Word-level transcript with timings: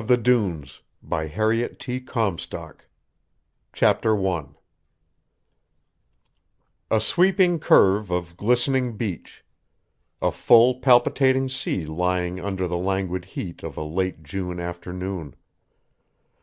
I've 0.00 0.04
answered!'" 0.10 0.24
267 0.24 2.06
JANET 2.06 2.14
OF 2.16 2.38
THE 2.38 2.56
DUNES 2.56 2.86
CHAPTER 3.74 4.26
I 4.28 4.44
A 6.90 6.98
sweeping 7.00 7.58
curve 7.58 8.10
of 8.10 8.38
glistening 8.38 8.96
beach. 8.96 9.44
A 10.22 10.32
full 10.32 10.76
palpitating 10.80 11.50
sea 11.50 11.84
lying 11.84 12.40
under 12.40 12.66
the 12.66 12.78
languid 12.78 13.26
heat 13.26 13.62
of 13.62 13.76
a 13.76 13.82
late 13.84 14.22
June 14.22 14.58
afternoon. 14.58 15.34